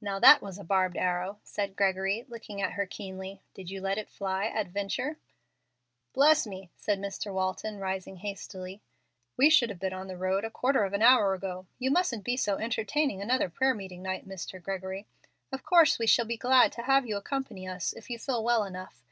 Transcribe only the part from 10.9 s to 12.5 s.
an hour ago. You mustn't be